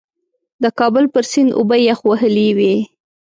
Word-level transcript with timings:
د 0.63 0.65
کابل 0.79 1.05
پر 1.13 1.23
سیند 1.31 1.51
اوبه 1.57 1.77
یخ 1.87 1.99
وهلې 2.09 2.49
وې. 2.57 2.75